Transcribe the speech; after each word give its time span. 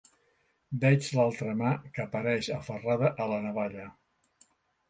Veig 0.83 1.09
l'altra 1.19 1.53
mà 1.59 1.75
que 1.97 2.03
apareix 2.05 2.51
aferrada 2.57 3.15
a 3.27 3.29
la 3.35 3.39
navalla. 3.45 3.87